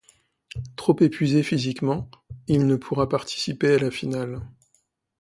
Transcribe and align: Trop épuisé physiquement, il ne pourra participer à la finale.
Trop 0.77 0.95
épuisé 1.03 1.43
physiquement, 1.43 2.09
il 2.47 2.65
ne 2.65 2.75
pourra 2.75 3.07
participer 3.07 3.75
à 3.75 3.77
la 3.77 3.91
finale. 3.91 4.41